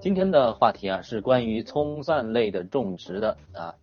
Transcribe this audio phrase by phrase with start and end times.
[0.00, 3.74] 今天的话题啊是关于葱蒜类的种植的啊。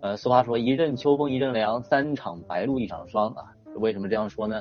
[0.00, 3.54] 呃，俗话说一阵秋风一阵凉，三场白露一场霜啊。
[3.76, 4.60] 为什么这样说呢？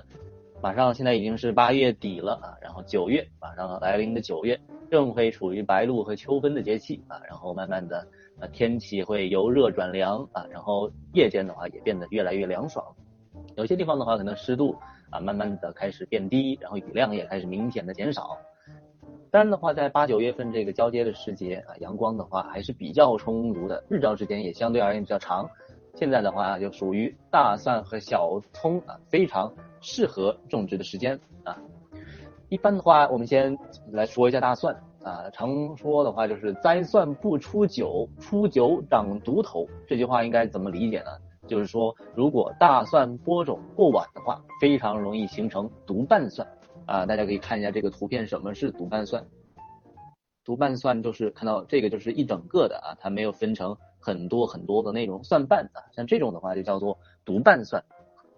[0.62, 4.60] 马上现在已经是八月底了啊，然后九月马上来临的九月，
[4.92, 7.20] 正会处于白露和秋分的节气啊。
[7.28, 8.08] 然后慢慢的，
[8.40, 12.86] 呃，天气会由热转凉啊，然后夜间的话也变得越来越凉爽。
[13.56, 14.76] 有些地方的话，可能湿度
[15.10, 18.38] 啊慢慢的开始变低，然后雨量也开始明显的减少。
[19.32, 25.48] 当然的话，在八九月份这个交接的时节啊，阳光的话还是比较充足的，日照时间也相对而言比较长。
[25.94, 31.56] 现在的话就属于大蒜和小葱啊非常适合种植的时间啊。
[32.48, 33.56] 一般的话，我们先
[33.92, 39.68] 来说一下大蒜啊，常说的话就是栽蒜不出九，出九长毒头。
[39.88, 41.12] 这句话应该怎么理解呢？
[41.48, 46.48] 就是说，如果大蒜播种过晚的话，非常容易形成毒瓣蒜。
[46.90, 49.24] 啊，大家可以看一下这个图片，什么是独瓣蒜？
[50.44, 57.80] 独瓣蒜就是看到这个就是一整个的啊，它没有分成很多很多的那种蒜瓣啊，像这种的话就叫做独瓣蒜。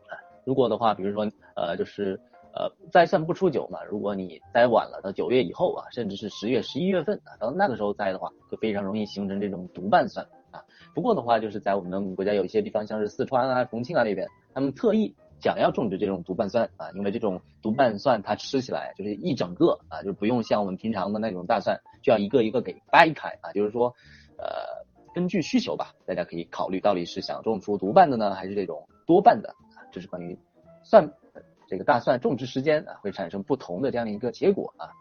[0.10, 2.20] 啊，如果的话，比如说呃，就是
[2.54, 10.62] 呃栽蒜不出九嘛，如果你栽晚了，到九月以后啊，甚至是十月、十一月份啊，到那个时候栽的话，就非常容易形成这种独瓣蒜啊。
[10.94, 15.16] 不过的话，就是在我们国家有一些地方，像是四川啊、重庆啊那边，他们特意。
[15.42, 23.96] 想要种植这种独瓣蒜啊，因为这种独瓣蒜它吃起来就是一整个啊，就不用像我们平常的那种大蒜，就要一个一个给掰开啊，就是说，
[24.38, 30.38] 呃，根据需求吧，大家可以考虑到底是想种出独瓣的呢，还是这种多瓣的啊，这是关于
[30.84, 31.12] 蒜
[31.68, 34.92] 这个大蒜种植时间啊会产生不同的这样的一个结果啊。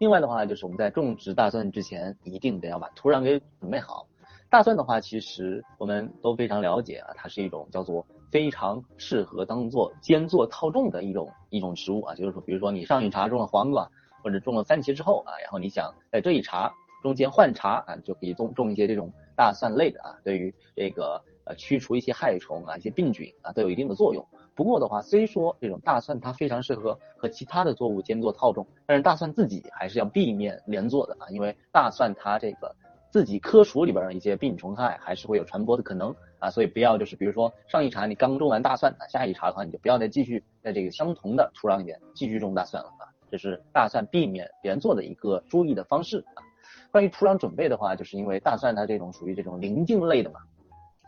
[0.00, 4.08] 另外的话，就是我们在种植大蒜之前，一定得要把土壤给准备好。
[4.50, 8.04] 大蒜的话，其实我们都非常了解啊，它是一种叫做。
[8.32, 13.86] 非常适合当做间作套种的一种一种植物啊，就是说，比如说你上一茬种了黄瓜
[14.22, 16.72] 或者种了番茄之后啊，然后你想在这一茬
[17.02, 24.26] 中间换茬啊，就可以种种一些这种大蒜类的啊，对于这个呃驱除一些害虫啊、一些病菌啊都有一定的作用。
[24.54, 32.74] 不过的话，虽说这种大蒜它非常适合和其他的作物间作套种，但是大蒜自己还是要避免连作的啊，因为大蒜它这个
[33.10, 36.14] 自己科属里边的一些病虫害还是会有传播的可能。
[36.42, 46.42] 啊，所以不要就是比如说上一茬你刚种完大蒜啊，下一茬的话你就不要再继续在这个相同的土壤里面继续种大蒜了啊，这是大蒜避免连作的一个注意的方式啊。
[46.90, 50.40] 关于土壤准备的话，就是因为大蒜它这种属于这种鳞茎类的嘛，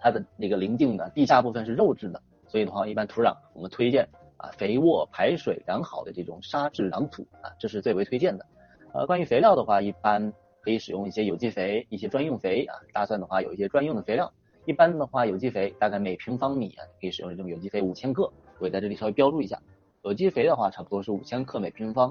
[0.00, 8.46] 它的那个鳞茎的地下部分是肉质的，所以的话一般土壤我们推荐啊肥沃排水良好的这种沙质壤土啊，这是最为推荐的。
[8.92, 14.32] 呃，关于肥料的话，一般可以使用一些有机肥，一些专用肥啊，大蒜的话有一些专用的肥料。
[14.66, 19.60] 一般的话，有机肥大概每平方米啊，可以使用这种有机肥五千克，我在这里稍微标注一下。
[20.02, 22.10] 有机肥的话，差不多是五千克每平方，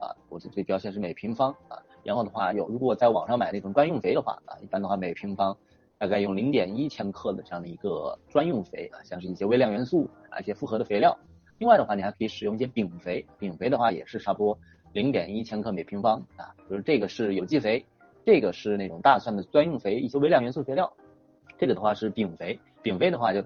[0.00, 1.78] 啊，我这里标签是每平方啊。
[2.02, 5.56] 然后的话，有如果在网上买那种专用肥的话，啊，一般的话每平方
[5.96, 11.16] 大概用零点一千克的这样的一个专用肥啊，像是一些微量元素啊，一些复合的肥料。
[11.58, 14.58] 另外的话，你还可以使用一些丙肥，丙肥的话也是差不多
[14.92, 17.84] 零点一千克每平方啊，就是这个是有机肥，
[18.24, 20.92] 这个是那种大蒜的专用肥，一些微量元素肥料。
[21.58, 23.42] 这个的话是丙肥，丙肥的话就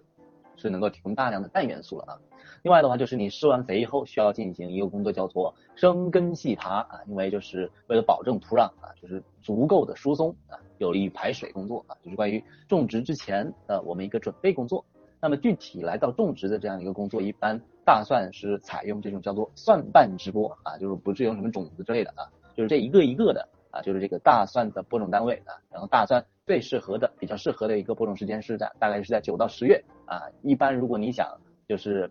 [0.57, 2.19] 是能够提供大量的氮元素了啊。
[2.63, 14.85] 另外的话就是你施完肥以后需要进行一个工作叫做生根细耙啊，因为就是为了保证土壤啊就是足够的疏松啊，有利于排水工作啊，就是关于种植之前的我们一个准备工作。
[15.23, 26.25] 那么具体来到种植的这样一个工作，一般大蒜是采用这种叫做蒜瓣直播啊，就是不是用什么种子之类的啊，就是这一个一个的啊，就是这个大蒜的播种单位啊，然后大蒜。
[26.47, 30.23] 最适合的、比较适合的一个播种时间是在大概是在九到十月啊。
[30.43, 31.39] 一般如果你想
[31.69, 32.11] 就是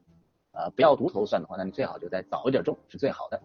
[0.54, 3.42] 呃不要独头蒜的话，那你最好就在早一点种是最好的。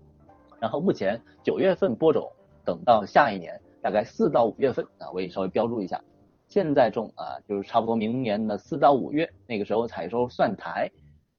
[0.61, 2.31] 然后目前九月份播种，
[2.65, 6.01] 等到下一年大概四到五月份啊，我也稍微标注一下。
[6.47, 10.89] 现在种啊，就是差不多明年的四到五月那个时候采收蒜苔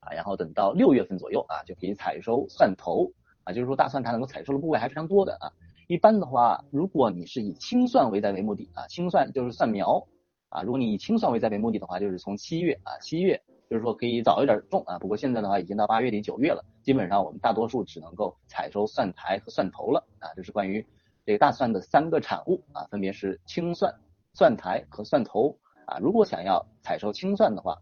[0.02, 3.09] 啊，然后等到六月份左右啊就可以采收蒜头
[3.46, 5.48] 啊，就是说大蒜它能够采收的部位还非常多的啊。
[5.87, 10.07] 一般的话，如果你是以青蒜为栽为目的啊，青蒜就是蒜苗
[10.49, 10.63] 啊。
[10.63, 13.39] 如果你以青蒜为栽为目的的话，就是从七月啊，七月
[13.69, 14.97] 就是说可以早一点种啊。
[14.97, 20.33] 不过现在的话，已经到八月底九月了，基本上我们大多数只能够采收蒜苔和蒜头了啊。
[20.35, 20.83] 这是关于
[21.23, 23.93] 这个大蒜的三个产物啊，分别是青蒜、
[24.33, 25.55] 蒜苔和蒜头
[25.85, 25.99] 啊。
[25.99, 27.77] 如果想要采收青蒜的话，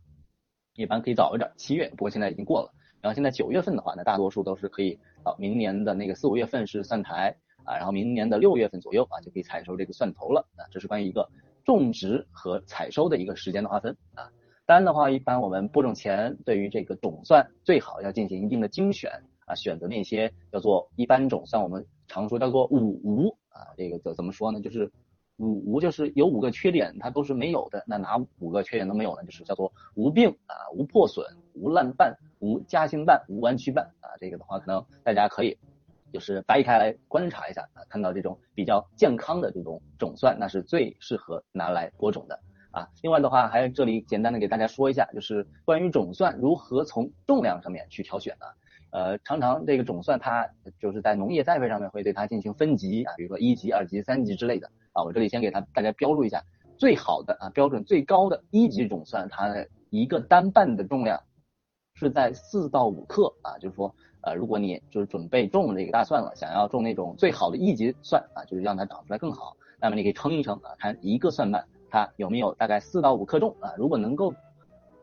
[0.75, 1.87] 一般可以早一点，七月。
[1.91, 2.73] 不过现在已经过了。
[2.99, 7.33] 然后现在九月份的话，那大多数都是可以到明年的那个四五月份是蒜苔。
[7.65, 10.65] 啊，然后明年的六月份左右啊，就可以采收这个蒜头了啊。
[10.71, 11.29] 这是关于一个
[11.63, 14.29] 种植和采收的一个时间的划分啊。
[14.65, 19.11] 当然的话，一般我们播种前对于这个种蒜最好要进行一定的精选
[19.45, 24.61] 啊，选择那些叫做一般种蒜，我们常说叫做五无啊，这个怎怎么说呢？
[24.61, 24.89] 就是
[25.37, 27.83] 五无就是有五个缺点，它都是没有的。
[27.87, 29.23] 那哪五个缺点都没有呢？
[29.25, 34.15] 就是叫做无病啊，无破损，无烂瓣，无夹心瓣，无弯曲瓣啊。
[34.21, 35.57] 这个的话，可能大家可以
[36.13, 42.39] 就是掰开来观察一下啊，看到这种比较健康的这种种蒜，那是最适合拿来播种的。
[42.71, 48.45] 啊，另外的话，还这里简单的给大家说一下，就是关于种蒜如何从重量上面去挑选呢？
[48.91, 50.47] 呃，常常这个种蒜它
[50.79, 55.03] 就是在农业栽培上面会对它进行分级啊，比如说一级、二级、三级之类的啊。
[55.03, 56.43] 我这里先给它大家标注一下，
[56.77, 59.53] 最好的啊标准最高的一级种蒜，它
[59.89, 61.21] 一个单瓣的重量
[61.95, 71.63] 是在四到五克啊，就是说呃，如果你就是准备种这个大蒜了，想要种那种最好的一级蒜啊，就是让它长出来更好，那么你可以称一称啊，看一个蒜瓣。
[71.89, 73.73] 它有没有大概四到五克重啊？
[73.77, 74.33] 如果能够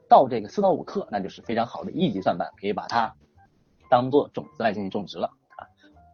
[0.09, 3.15] 到这个四到五克，那就是非常好的一级蒜瓣，可以把它
[3.89, 5.63] 当做种子来进行种植了啊。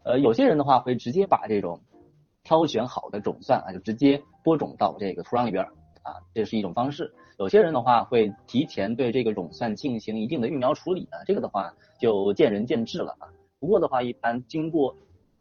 [0.04, 1.80] 呃，有些人的话会直接把这种
[2.42, 5.64] 挑选好的种蒜啊，就直接播种到这个土壤里边
[6.06, 7.12] 啊，这是一种方式。
[7.38, 13.28] 有些人的话会提前对这个种蒜进行一定的育苗处理啊，这个的话就见仁见智了啊。
[13.58, 14.96] 不过的话，一般经过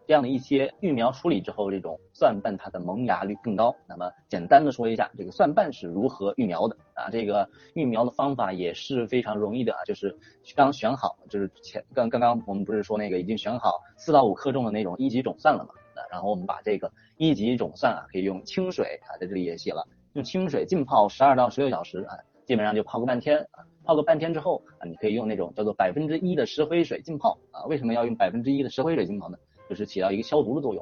[0.07, 3.75] 这样的一些育苗处理之后，这种蒜瓣它的萌芽率更高。
[3.87, 7.09] 那么简单的说一下，这个蒜瓣是如何育苗的啊？
[7.11, 10.17] 这个育苗的方法也是非常容易的啊，就是
[10.55, 15.73] 刚选好，就是前刚刚刚我们不是说那个已经选好四到五克重的那种一级种蒜了嘛？
[15.95, 27.65] 啊，然后我们把这个一级种蒜啊，可以用清水啊，在这里也写了，用清水浸泡十二到十六小时啊，基本上就泡个半天啊，泡个半天之后啊，你可以用那种叫做百分之一的石灰水浸泡啊。
[27.65, 29.37] 为什么要用百分之一的石灰水浸泡呢？
[29.69, 30.81] 就是起到一个消毒的作用，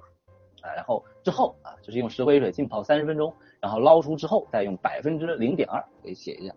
[0.62, 6.54] 啊，然后之后啊，就是用石灰水浸泡三十分钟，然后捞出之后，再用百分之零点二给写一下，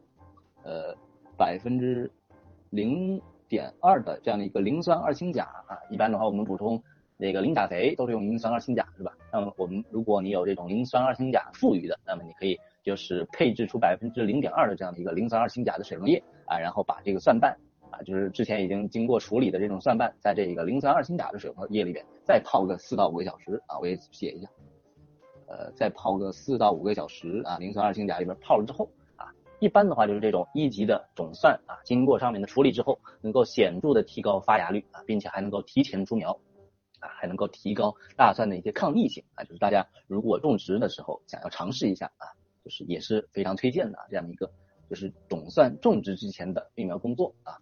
[0.65, 0.95] 呃，
[1.35, 2.11] 百分之
[2.71, 3.19] 零
[3.49, 6.83] 点二的这样的一个磷酸二氢钾啊，一般的话我们补充
[7.17, 9.13] 那个磷钾肥都是用磷酸二氢钾是吧？
[9.33, 17.57] 那么我们如果你有这种磷酸二氢钾富余的，那么你可以就是配置出百分之零点二的这样的一个磷酸二氢钾的水溶液啊，然后把这个蒜瓣。
[17.89, 24.49] 啊，就是之前已经经过处理的这种蒜瓣，在这个磷酸二氢钾的水溶液里边再泡个四到五个小时啊，我也写一下，
[25.47, 29.31] 呃，再泡个四到五个小时啊，磷酸二氢钾里边泡了之后啊，
[29.61, 36.37] 一般的话就是这种一级的种蒜啊，经过上面的处理之后，能够显著的提高发芽率啊，并且还能够提前出苗
[37.17, 42.27] 还能够提高大蒜的一些抗逆性啊，就是大家如果种植的时候想要尝试一下啊，
[42.65, 44.51] 就是也是非常推荐的这样一个
[44.89, 47.57] 就是种蒜种植之前的育苗工作啊。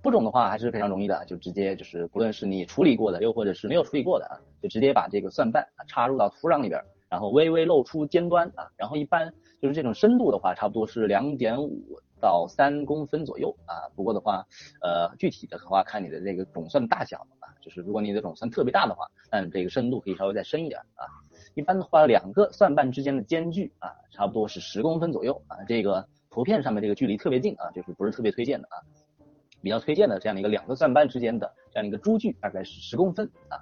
[0.00, 9.28] 播种的话还是非常容易的，就直接就是不论是你处理过的，又或者是没有处理过的啊，就直接把这个蒜瓣啊插入到土壤里边，然后微微露出尖端啊，然后一般
[9.60, 13.90] 就是这种深度的话，差不多是两点五到三公分左右啊。
[13.96, 14.46] 不过的话，
[14.82, 17.26] 呃，具体的话看你的这个种蒜的大小，
[17.68, 21.04] 就是如果你的种蒜特别大的话，那这个深度可以稍微再深一点啊。
[21.54, 25.58] 一般的话，两个蒜瓣之间的间距啊，差不多是十公分左右啊。
[25.68, 28.80] 这个图片上面这个距离特别近啊，就是不是特别推荐的啊。
[29.60, 33.60] 比较推荐的这样的一个两个蒜瓣之间的这样的一个株距大概是十公分啊。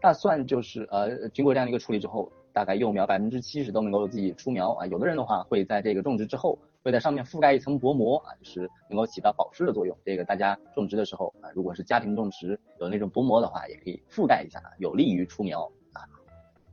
[0.00, 4.86] 大蒜就是呃经过这样的一个处理之后，大概幼苗百分之七十都能够自己出苗啊。
[4.86, 9.96] 有的人的话会在这个种植之后会在上面覆盖一层薄膜啊，就是能够起到保湿的作用。
[10.04, 16.04] 这个大家种植的时候啊，如果是家庭种植有那种薄膜的话，也可以覆盖一下，有利于出苗啊。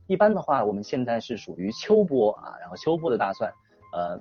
[0.06, 3.52] 一般的话，我们现在是属于秋播啊，然后秋播的大蒜
[3.92, 4.20] 呃。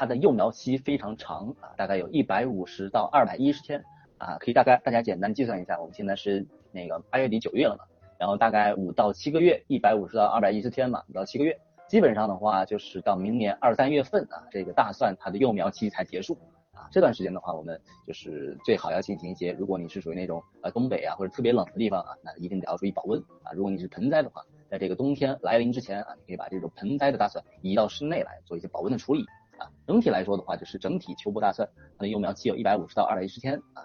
[0.00, 3.82] 它的幼苗期非常长啊，大概有一百五十到二百一十天
[4.18, 7.84] 啊，可以大概大家简单计算一下，我们现在是那个八月底九月了嘛，
[8.16, 16.36] 然后大概五到七个月，一百五十到二百一十天嘛，五到七个月，基本上的话就是到明年二三月份啊，这个大蒜它的幼苗期才结束
[16.72, 29.24] 啊，这段时间的话，我们就是最好要进行一些，如果你是属于那种呃东北啊或者特别冷的地方啊，那一定得要注意保温啊，如果你是盆栽的话，在这个冬天来临之前啊，你可以把这种盆栽的大蒜移到室内来做一些保温的处理。
[29.58, 33.82] 啊，整体来说的话，就是整体秋播大蒜它的幼苗期有一百五十到二百一十天啊。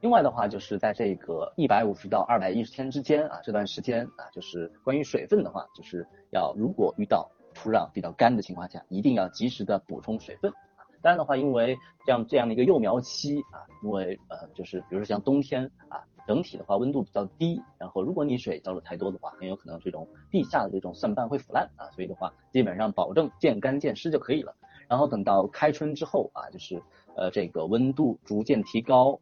[0.00, 10.52] 另外的话，就是在这个一百五十到二百一十天之间啊，这段时间啊，就是关于水分的话，就是要如果遇到土壤比较干的情况下，一定要及时的补充水分。
[11.00, 16.02] 当然的话，因为这样这样的一个幼苗期啊，因为呃，就是比如说像冬天啊。
[16.26, 24.54] 整体的话温度比较低，然后如果你水浇的太多的话，很有可能这种地下的这种蒜瓣会腐烂啊，所以的话基本上保证见干见湿就可以了。
[24.88, 26.82] 然后等到开春之后啊，就是
[27.16, 29.18] 呃这个温度逐渐提高，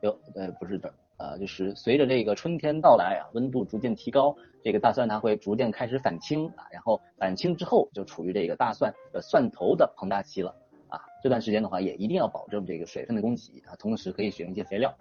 [0.00, 10.54] 有呃不是的呃就是随着这个春天到来啊，温度逐渐提高，这个大蒜它会逐渐开始返青啊，然后返青之后就处于这个大蒜的蒜头的膨大期了
[10.88, 14.94] 啊，这段时间的话也一定要保证这个水分的供给啊，同时可以使用一些肥料。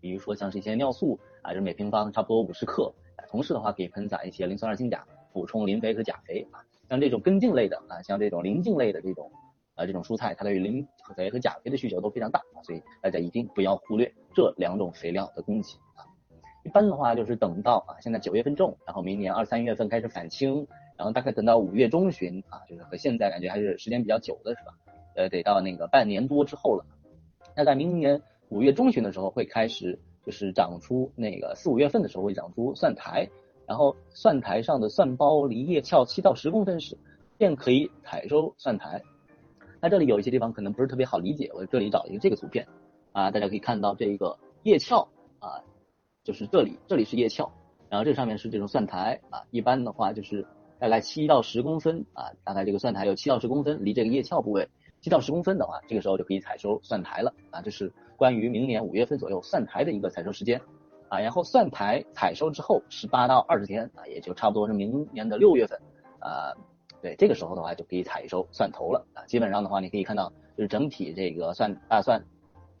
[0.00, 2.92] 比如说像是一些尿素啊，就是每平方差不多五十克，
[3.28, 6.62] 同时的话可以喷洒一些磷酸二氢钾，补充磷肥和钾肥啊。
[6.88, 9.28] 像这种根茎类的啊，像这种鳞茎类的这种
[9.74, 16.04] 呃这种蔬菜，它对于磷肥和钾肥的需求都非常大，所以大家一定不要忽略这两种肥料的供给啊。
[16.64, 24.72] 一般的话就是等到啊现在九月份种，然后明年二三月份开始返青，然后大概等到五月中旬啊，就是和现在感觉还是时间比较久的是吧？
[25.16, 26.84] 呃，得到那个半年多之后了。
[27.56, 33.28] 那在明年五月中旬的时候会开始就是长出那个四五月份的时候会长出蒜苔。
[33.66, 36.96] 然后蒜苔上的蒜苞离叶鞘七到十公分时，
[37.36, 39.02] 便可以采收蒜苔。
[39.80, 42.66] 那这里有一些地方可能不是特别好理解，我这里找一个这个图片。
[43.12, 45.08] 啊，大家可以看到这个叶鞘
[45.40, 45.58] 啊，
[46.22, 47.50] 就是这里，这里是叶鞘，
[47.88, 50.46] 然后这上面是这种蒜苔啊，一般的话就是
[50.78, 54.68] 大概七到十公分啊，大概这个蒜苔有七到十公分离这个叶鞘部位
[55.00, 57.34] 七到十公分的话，这个时候就可以采收蒜苔了。
[57.50, 60.60] 啊，这是关于明年五月份左右蒜苔的一个采收时间。
[61.08, 65.80] 啊，然后蒜苔采收之后十八到二十天啊，也就差不多是明年的六月份
[66.20, 66.52] 啊，
[67.00, 69.24] 对，这个时候的话就可以采收蒜头了啊。
[69.26, 72.22] 基本上的话，你可以看到就是整体这个蒜大蒜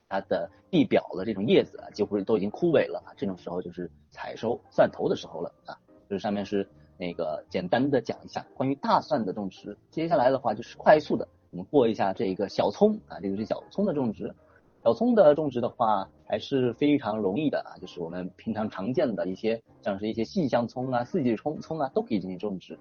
[0.08, 3.14] 它的地表的这种叶子啊，几乎都已经枯萎了啊。
[3.16, 5.78] 这种时候就是采收蒜头的时候了啊。
[6.10, 14.34] 就是上面是那个简单的讲一下关于大蒜的种植，接下来的话就是快速的我们过一下这个小葱啊，这个是小葱的种植。
[14.82, 22.78] 小葱的种植的话还是非常容易的啊，就是我们平常常见的一些，像是一些细香葱啊、四季葱葱啊，都可以进行种植。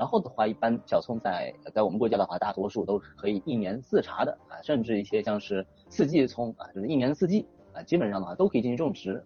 [0.00, 9.22] 然后的话，一般小葱在在我们国家的话，大多数都是可以一年四茬的啊，甚至一些像是四季葱啊，就是一年四季啊，基本上的话都可以进行种植。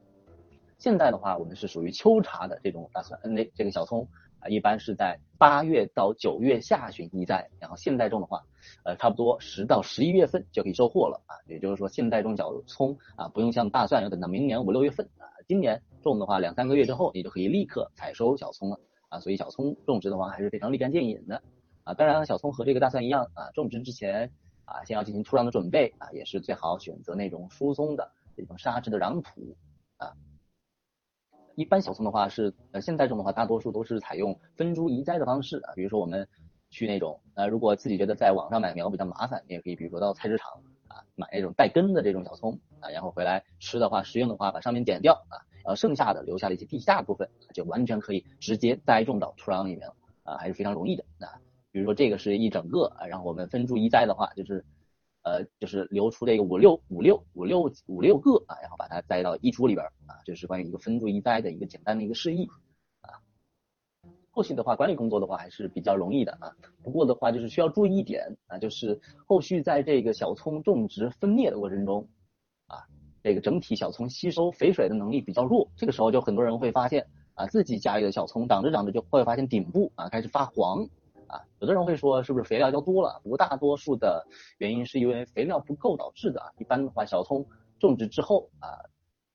[0.78, 4.04] 现在的话，我们是属于秋茬的这种大蒜，那这个小葱
[4.40, 4.48] 啊。
[4.48, 8.42] 一般是在八月到九月下旬移栽，然后现在种的话，
[8.84, 11.38] 呃，差不多十到十一月份就可以收获了啊。
[11.46, 15.30] 也就是说，现在种小葱啊，不用像大蒜要等到明年五六月份啊。
[15.46, 18.80] 今年种的话，两三个月之后，你就可以立刻采收小葱了
[19.14, 19.20] 啊。
[19.20, 21.42] 所以小葱种植的话，还是非常立竿见影的
[21.84, 21.94] 啊。
[21.94, 24.30] 当然，小葱和这个大蒜一样啊，种植之前
[24.64, 29.56] 啊，先要进行土壤的准备啊，也是最好选择那种疏松的这种沙质的壤土
[29.98, 30.12] 啊。
[31.56, 35.72] 一般小葱的话是呃现在种的话，大多数都是采用分株移栽的方式啊。
[35.76, 36.26] 比如说我们
[36.70, 40.50] 去那种呃，如果自己觉得在网上买苗比较麻烦，你也可以比如说到菜市场
[40.88, 51.40] 啊买那种带根的这种小葱啊，然后回来吃的话，食用的话把上面剪掉啊，呃剩下的留下的一些地下部分，就完全可以直接栽种到土壤里面了啊，还是非常容易的啊。
[51.72, 54.64] 比如说这个是一整个啊，然后我们分株移栽的话，就是。
[55.26, 62.46] 呃，就是留出这个五六五六五六五六个啊，然后把它栽到一株里边啊，这是关于一个分株移栽的一个简单的一个示意
[63.00, 63.24] 啊。
[64.30, 66.54] 后续的话，管理工作的话还是比较容易的啊。
[66.82, 72.06] 不过的话，就是需要注意一点啊，就是后续在这个小葱种植分裂的过程中，
[73.24, 80.86] 这个整体小葱吸收肥水的能力比较弱，这个时候就很多人会发现啊，自己家里的小葱长着长着就会发现顶部啊开始发黄。
[81.26, 83.18] 啊，有的人会说是不是肥料浇多了？
[83.24, 84.26] 不大多数的
[84.58, 86.52] 原因是因为肥料不够导致的。
[86.58, 87.46] 一般的话，小葱
[87.80, 88.68] 种植之后啊，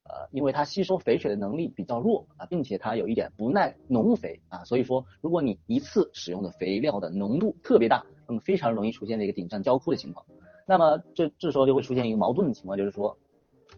[0.03, 10.23] 呃，因为它吸收肥水的能力比较弱啊，并且它有一点不耐农肥啊，所以说如果你一次使用的肥料的浓度特别大，那么非常容易出现这个顶上焦枯的情况。
[10.67, 13.17] 那么这这时候就会出现一个矛盾的情况，就是说，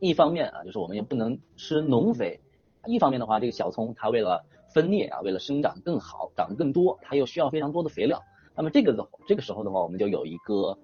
[0.02, 2.40] 一方面啊，就是我们也不能吃农肥，
[2.88, 4.44] 一方面的话，这个小葱它为了
[4.74, 8.20] 分裂啊，为了生长更好，长得更多，它又需要非常多的肥料。
[8.56, 10.76] 那么这个的这个时候的话，我们就有一个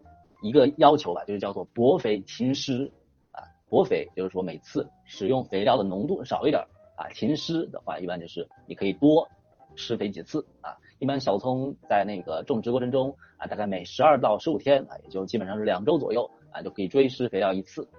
[0.43, 2.91] 一个要求吧，就是叫做薄肥勤施
[3.31, 3.41] 啊。
[3.69, 6.63] 薄肥就是说每次使用肥料的浓度少一点
[6.95, 7.09] 啊。
[7.15, 9.27] 勤施的话，一般就是你可以多
[9.75, 10.77] 施肥几次啊。
[10.99, 17.89] 一般小葱在那个种植过程中啊，大概每十二到十五天啊，也就基本上是两周左右啊，就可以追施肥料一次。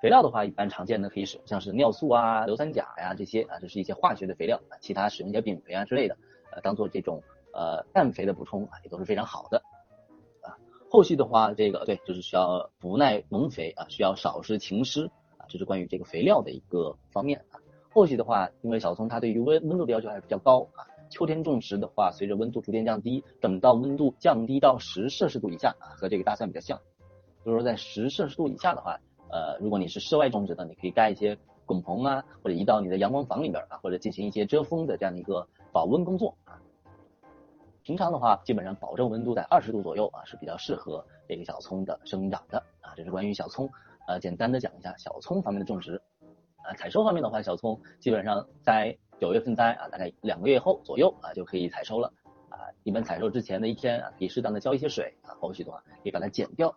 [0.00, 4.78] 肥料的话，一般常见的可以使用像是尿素啊、硫酸钾呀这些啊，这是一些化学的肥料啊。
[4.80, 6.16] 其他使用一些丙肥啊之类的，
[6.52, 7.20] 呃，当做这种
[7.52, 9.60] 呃氮肥的补充啊，也都是非常好的
[10.40, 10.54] 啊。
[10.88, 17.58] 后续的话，这个对，就是需要不耐农肥啊，需要少施勤施啊，这是关于这个肥料的一个方面啊。
[17.90, 26.80] 后续的话，因为小葱它对于温温度的要求还是比较高啊，秋天种植的话，随着温度逐渐降低，等到温度降低到十摄氏度以下啊，和这个大蒜比较像，
[27.44, 28.96] 就是说在十摄氏度以下的话。
[29.30, 36.58] 呃，如果你是室外种植的，你可以盖一些拱棚啊，或者移到你的阳光房里边啊，或者进行一些遮风的这样的一个保温工作啊。
[37.82, 42.92] 平常的话，基本上保证温度在二十度左右啊，是比较适合这个小葱的生长的啊。
[42.96, 43.70] 这是关于小葱，
[44.06, 46.00] 呃，简单的讲一下小葱方面的种植
[46.62, 46.72] 啊。
[46.74, 52.12] 采收方面的话，小葱基本上在九月份栽啊，大概两个月后左右啊就可以采收了
[52.50, 52.60] 啊。
[52.84, 56.74] 一般采收之前的一天啊，可以适当的浇一些水啊，后续的话可以把它剪掉。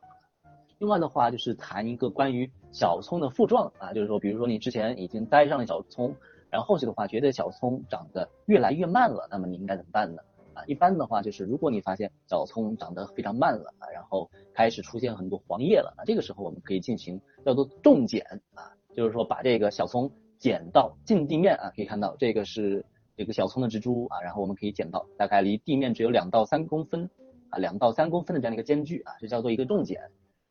[0.82, 6.16] 另外的话就是谈一个关于小葱的副状啊，就是说，比如说你之前已经栽上了小葱，
[6.50, 10.24] 然后后续的话，觉得小葱长得越来越慢了，那么你应该怎么办呢？
[10.56, 22.84] 啊，一般的话就是如果你发现小葱长得非常慢了啊，然后开始出现很多黄叶了，那这个时候我们可以进行叫做重剪啊，就是说把这个小葱剪到近地面啊，可以看到这个是
[23.16, 27.08] 这个小葱的植株啊，然后我们可以剪到大概离地面只有两到三公分
[27.52, 30.02] 啊，两到三公分的这样一个间距啊，这叫做一个重剪。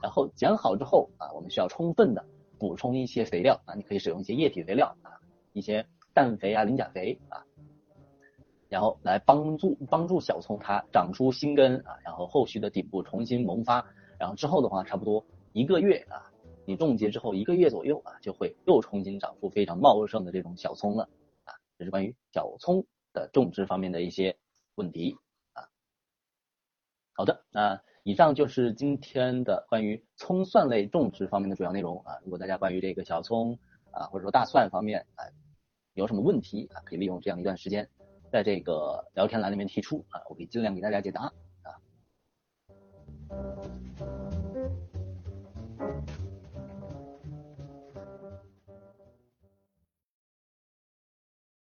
[0.02, 2.24] 然后剪好之后啊，我们需要充分的
[2.58, 5.20] 补充一些肥料啊，你可以使用一些液体肥料啊，
[5.52, 7.44] 一些氮肥啊、磷钾肥啊。
[8.68, 13.84] 然后来帮助帮助小葱它长出新根啊，然后后续的顶部重新萌发，
[14.16, 16.30] 然后之后的话差不多一个月啊，
[16.64, 21.08] 你种结之后一个月左右啊，就会又重新长出非常茂盛的这种小葱了
[21.42, 21.52] 啊。
[21.76, 24.38] 这是关于小葱的种植方面的一些
[24.76, 25.16] 问题
[25.52, 25.66] 啊。
[27.12, 32.16] 好的，那以上就是今天的关于葱蒜类种植方面的主要内容啊。
[32.24, 33.58] 如果大家关于这个小葱
[33.90, 35.24] 啊或者说大蒜方面啊
[35.94, 37.88] 有什么问题啊，可以利用这样一段时间。
[38.32, 41.30] 在这个聊天栏里面提出啊，我可以尽量给大家解答
[41.62, 41.70] 啊。